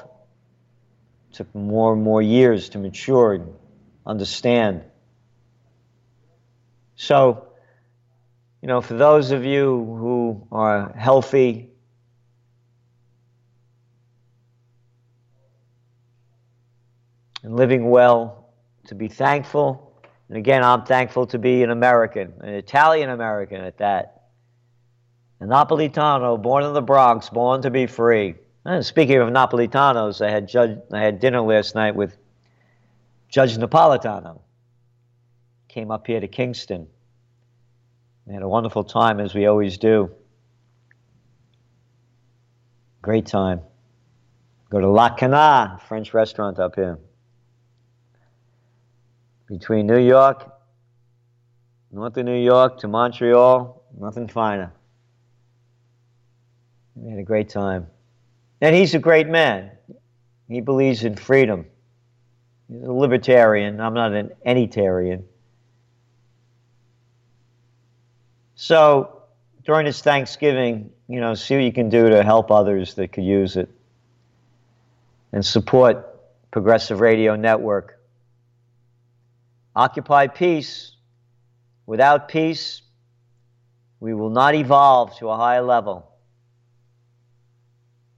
[1.30, 3.54] It took more and more years to mature and
[4.06, 4.82] understand.
[6.96, 7.46] So,
[8.62, 11.70] you know, for those of you who are healthy,
[17.42, 18.50] and living well,
[18.88, 19.90] to be thankful
[20.30, 24.28] and again, I'm thankful to be an American, an Italian American at that.
[25.40, 28.36] A Napolitano, born in the Bronx, born to be free.
[28.64, 32.16] And speaking of Napolitanos, I had, judge, I had dinner last night with
[33.28, 34.40] Judge Napolitano.
[35.68, 36.86] Came up here to Kingston.
[38.26, 40.10] We had a wonderful time, as we always do.
[43.02, 43.62] Great time.
[44.68, 46.98] Go to La Cana, French restaurant up here
[49.50, 50.48] between New York,
[51.90, 54.72] north of New York to Montreal, nothing finer.
[56.94, 57.88] We had a great time.
[58.60, 59.70] And he's a great man.
[60.48, 61.66] He believes in freedom.
[62.68, 63.80] He's a libertarian.
[63.80, 65.22] I'm not an anytarian.
[68.54, 69.22] So
[69.64, 73.24] during this Thanksgiving, you know, see what you can do to help others that could
[73.24, 73.70] use it.
[75.32, 76.06] And support
[76.50, 78.00] Progressive Radio Network.
[79.74, 80.92] Occupy peace.
[81.86, 82.82] Without peace,
[84.00, 86.09] we will not evolve to a higher level.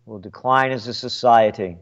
[0.07, 1.77] We'll decline as a society.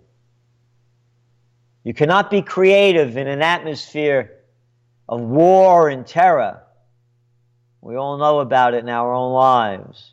[1.84, 4.32] You cannot be creative in an atmosphere
[5.08, 6.62] of war and terror.
[7.80, 10.12] We all know about it in our own lives.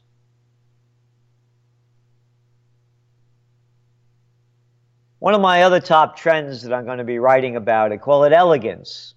[5.20, 8.24] One of my other top trends that I'm going to be writing about, I call
[8.24, 9.16] it elegance.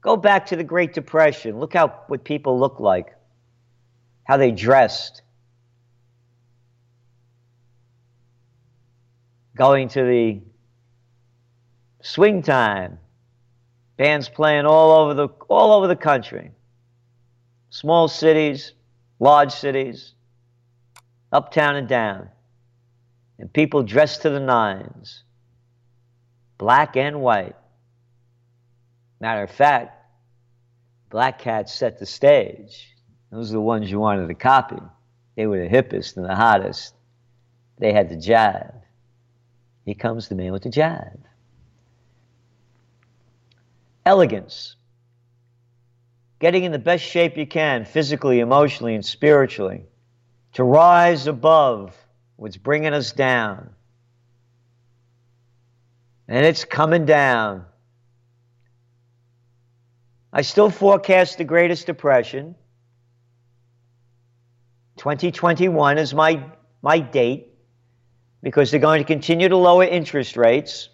[0.00, 1.58] Go back to the Great Depression.
[1.58, 3.14] Look how what people look like,
[4.24, 5.22] how they dressed.
[9.60, 10.40] Going to the
[12.00, 12.98] swing time,
[13.98, 16.50] bands playing all over the all over the country.
[17.68, 18.72] small cities,
[19.18, 20.14] large cities,
[21.30, 22.30] uptown and down,
[23.38, 25.24] and people dressed to the nines,
[26.56, 27.56] black and white.
[29.20, 30.02] Matter of fact,
[31.10, 32.96] Black Cats set the stage.
[33.30, 34.80] Those are the ones you wanted to copy.
[35.36, 36.94] They were the hippest and the hottest.
[37.78, 38.79] They had the jive.
[39.90, 41.18] Here comes the man with the jive.
[44.06, 44.76] Elegance.
[46.38, 49.82] Getting in the best shape you can, physically, emotionally, and spiritually,
[50.52, 51.92] to rise above
[52.36, 53.70] what's bringing us down.
[56.28, 57.64] And it's coming down.
[60.32, 62.54] I still forecast the greatest depression.
[64.98, 66.44] 2021 is my,
[66.80, 67.49] my date
[68.42, 70.88] because they're going to continue to lower interest rates.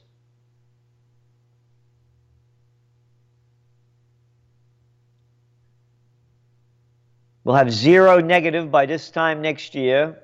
[7.44, 10.18] We'll have zero negative by this time next year.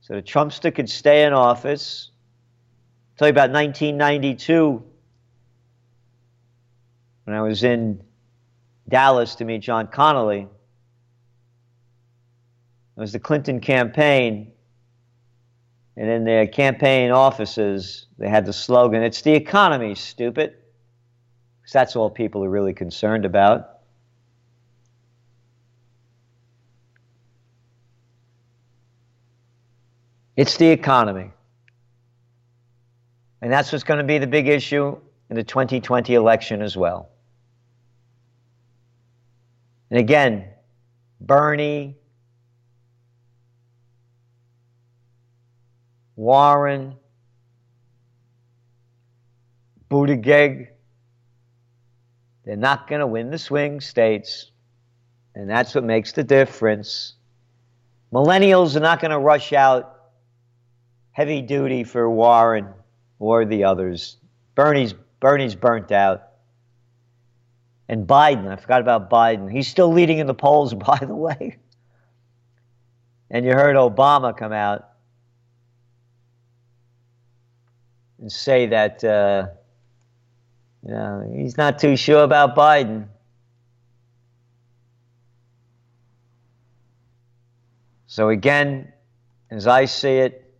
[0.00, 2.10] So the Trumpster could stay in office.
[3.12, 4.82] I'll tell you about 1992
[7.24, 8.02] when I was in
[8.88, 10.42] Dallas to meet John Connally.
[10.42, 10.48] It
[13.00, 14.50] was the Clinton campaign.
[15.96, 20.56] And in their campaign offices, they had the slogan, It's the economy, stupid.
[21.60, 23.68] Because that's all people are really concerned about.
[30.36, 31.30] It's the economy.
[33.42, 34.96] And that's what's going to be the big issue
[35.28, 37.10] in the 2020 election as well.
[39.90, 40.46] And again,
[41.20, 41.96] Bernie,
[46.16, 46.94] Warren,
[49.90, 50.68] Buttigieg,
[52.44, 54.50] they're not going to win the swing states.
[55.34, 57.14] And that's what makes the difference.
[58.12, 60.10] Millennials are not going to rush out
[61.12, 62.68] heavy duty for Warren
[63.18, 64.18] or the others.
[64.54, 66.28] Bernie's, Bernie's burnt out.
[67.88, 69.50] And Biden, I forgot about Biden.
[69.50, 71.58] He's still leading in the polls, by the way.
[73.30, 74.91] And you heard Obama come out
[78.22, 79.48] and say that uh,
[80.86, 83.08] you know, he's not too sure about Biden.
[88.06, 88.92] So, again,
[89.50, 90.54] as I see it,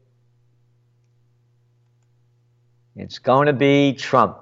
[2.96, 4.38] it's going to be Trump.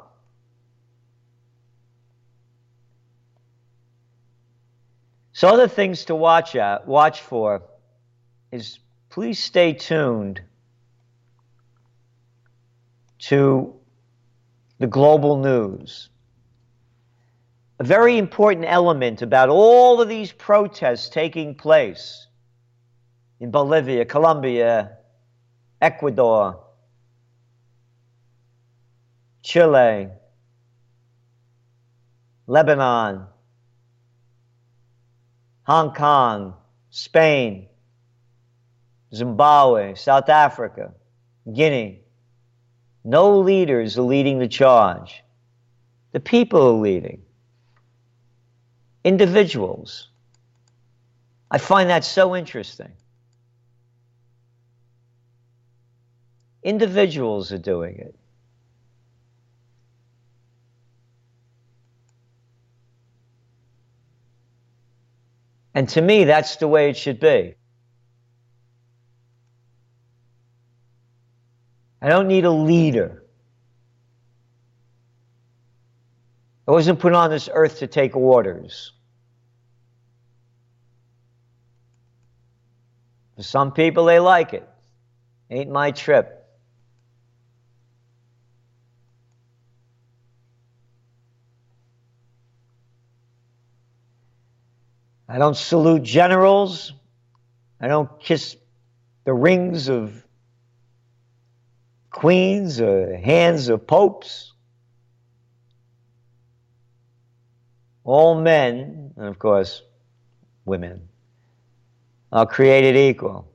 [5.33, 7.63] So other things to watch out, watch for
[8.53, 10.43] is please stay tuned
[13.21, 13.75] to
[14.79, 16.09] the global news.
[17.79, 22.27] A very important element about all of these protests taking place
[23.41, 24.99] in Bolivia, Colombia,
[25.81, 26.63] Ecuador,
[29.43, 30.09] Chile,
[32.47, 33.27] Lebanon,
[35.63, 36.55] Hong Kong,
[36.91, 37.69] Spain,
[39.15, 40.93] Zimbabwe, South Africa,
[41.55, 42.03] Guinea.
[43.05, 45.23] No leaders are leading the charge.
[46.13, 47.23] The people are leading.
[49.05, 50.09] Individuals.
[51.51, 52.93] I find that so interesting.
[56.63, 58.15] Individuals are doing it.
[65.73, 67.55] And to me, that's the way it should be.
[72.03, 73.23] I don't need a leader.
[76.67, 78.93] I wasn't put on this earth to take orders.
[83.37, 84.69] For some people, they like it.
[85.51, 86.37] Ain't my trip.
[95.29, 96.93] I don't salute generals.
[97.81, 98.57] I don't kiss
[99.25, 100.25] the rings of
[102.11, 104.53] queens or hands of popes.
[108.05, 109.83] All men, and of course,
[110.65, 111.09] women,
[112.33, 113.51] are created equal.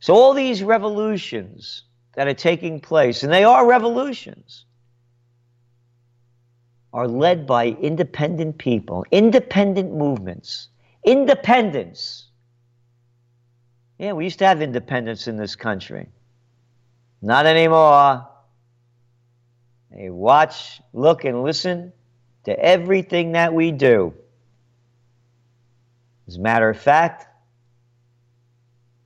[0.00, 1.82] So, all these revolutions
[2.14, 4.64] that are taking place, and they are revolutions,
[6.92, 10.68] are led by independent people, independent movements.
[11.04, 12.25] Independence.
[13.98, 16.08] Yeah, we used to have independence in this country.
[17.22, 18.28] Not anymore.
[19.90, 21.92] They watch, look, and listen
[22.44, 24.14] to everything that we do.
[26.28, 27.26] As a matter of fact,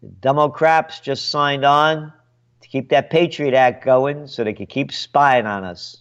[0.02, 2.12] the Democrats just signed on
[2.62, 5.98] to keep that Patriot Act going so they could keep spying on us.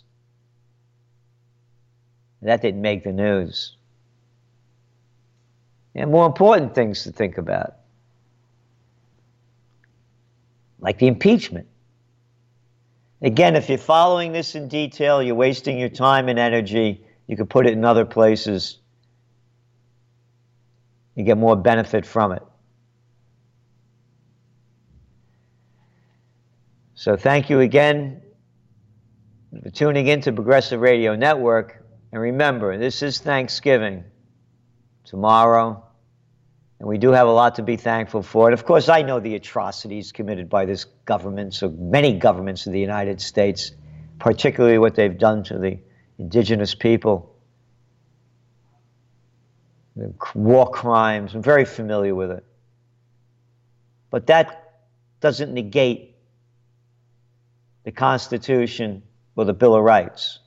[2.41, 3.75] That didn't make the news.
[5.93, 7.75] And more important things to think about,
[10.79, 11.67] like the impeachment.
[13.21, 17.03] Again, if you're following this in detail, you're wasting your time and energy.
[17.27, 18.77] You could put it in other places.
[21.15, 22.43] You get more benefit from it.
[26.95, 28.21] So, thank you again
[29.63, 31.83] for tuning in to Progressive Radio Network.
[32.11, 34.03] And remember, this is Thanksgiving
[35.05, 35.83] tomorrow,
[36.79, 38.47] and we do have a lot to be thankful for.
[38.47, 42.73] And of course, I know the atrocities committed by this government, so many governments of
[42.73, 43.71] the United States,
[44.17, 45.77] particularly what they've done to the
[46.17, 47.35] indigenous people.
[49.97, 52.45] The war crimes, I'm very familiar with it.
[54.09, 54.79] But that
[55.19, 56.15] doesn't negate
[57.83, 59.03] the Constitution
[59.35, 60.39] or the Bill of Rights.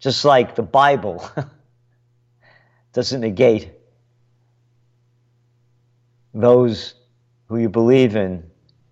[0.00, 1.28] Just like the Bible
[2.92, 3.75] doesn't negate
[6.36, 6.94] those
[7.46, 8.44] who you believe in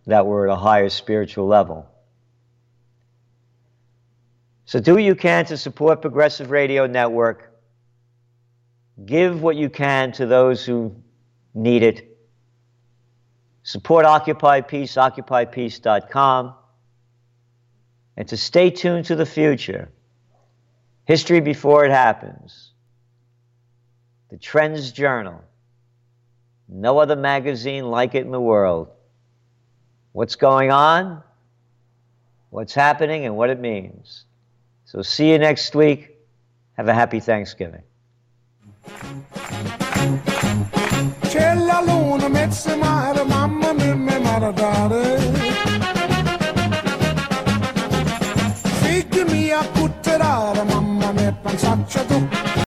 [0.06, 1.86] that were at a higher spiritual level.
[4.64, 7.52] So do what you can to support Progressive Radio Network.
[9.04, 10.96] Give what you can to those who
[11.52, 12.16] need it.
[13.62, 16.54] Support Occupy Peace, occupypeace.com.
[18.16, 19.90] And to stay tuned to the future.
[21.04, 22.72] History before it happens.
[24.30, 25.42] The Trends Journal.
[26.68, 28.88] No other magazine like it in the world.
[30.12, 31.22] What's going on,
[32.50, 34.24] what's happening, and what it means.
[34.84, 36.10] So, see you next week.
[36.76, 37.82] Have a happy Thanksgiving.